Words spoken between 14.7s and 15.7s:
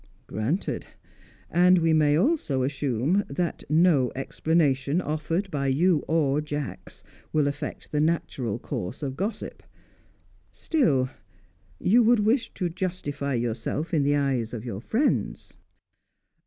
friends."